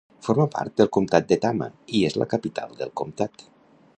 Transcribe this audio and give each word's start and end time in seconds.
Forma 0.27 0.45
part 0.53 0.79
del 0.79 0.89
comtat 0.97 1.27
de 1.33 1.37
Tama 1.43 1.69
i 1.99 2.03
és 2.09 2.17
la 2.23 2.29
capital 2.33 2.75
del 2.83 2.95
comtat. 3.03 3.49